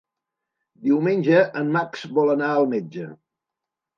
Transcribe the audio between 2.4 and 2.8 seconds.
al